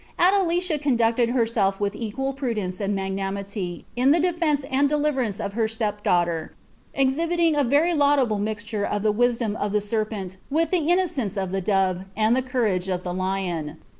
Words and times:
AdeUcia 0.17 0.81
conducted 0.81 1.29
herself 1.29 1.79
with 1.79 1.93
equal 1.95 2.33
prudence 2.33 2.81
and 2.81 2.97
mngnaitiad^ 2.97 3.83
in 3.95 4.09
the 4.09 4.19
defence 4.19 4.63
and 4.71 4.89
deliverance 4.89 5.39
of 5.39 5.53
her 5.53 5.67
step 5.67 6.01
daughter, 6.01 6.55
eihihitine 6.97 7.55
a 7.55 7.63
tcri 7.63 7.95
laudable 7.95 8.39
mixture 8.39 8.83
of 8.83 9.03
the 9.03 9.11
wisdom 9.11 9.55
of 9.57 9.71
the 9.73 9.79
serpent 9.79 10.37
with 10.49 10.71
the 10.71 10.89
innocence 10.89 11.35
«the 11.35 11.61
dove 11.61 12.05
and 12.17 12.35
the 12.35 12.41
couiage 12.41 12.91
of 12.91 13.03
the 13.03 13.13
lion. 13.13 13.77